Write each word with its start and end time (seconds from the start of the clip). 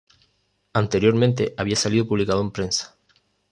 Anteriormente 0.73 1.53
había 1.59 1.75
salido 1.75 2.07
publicado 2.07 2.41
en 2.41 2.49
prensa. 2.49 2.97